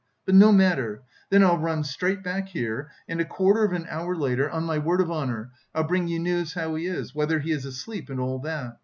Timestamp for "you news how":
6.07-6.73